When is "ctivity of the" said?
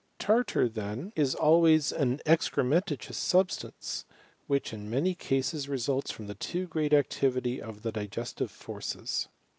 6.91-7.91